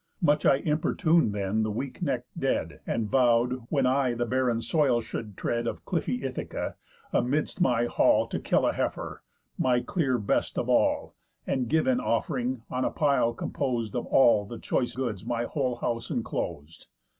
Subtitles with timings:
[0.19, 4.99] Much I importun'd then the weak neck'd dead, And vow'd, when I the barren soil
[4.99, 6.75] should tread Of clifty Ithaca,
[7.13, 9.21] amidst my hall To kill a heifer,
[9.59, 11.13] my clear best of all,
[11.45, 15.75] And give in off'ring, on a pile compos'd Of all the choice goods my whole
[15.75, 16.87] house enclos'd.